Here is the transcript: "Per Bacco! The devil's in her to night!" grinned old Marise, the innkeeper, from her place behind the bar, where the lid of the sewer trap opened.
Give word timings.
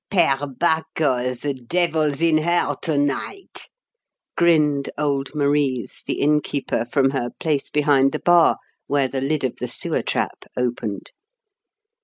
"Per 0.09 0.47
Bacco! 0.57 1.31
The 1.39 1.53
devil's 1.53 2.21
in 2.23 2.39
her 2.39 2.73
to 2.81 2.97
night!" 2.97 3.69
grinned 4.35 4.89
old 4.97 5.29
Marise, 5.35 6.01
the 6.07 6.21
innkeeper, 6.21 6.85
from 6.85 7.11
her 7.11 7.29
place 7.39 7.69
behind 7.69 8.11
the 8.11 8.17
bar, 8.17 8.57
where 8.87 9.07
the 9.07 9.21
lid 9.21 9.43
of 9.43 9.57
the 9.57 9.67
sewer 9.67 10.01
trap 10.01 10.45
opened. 10.57 11.11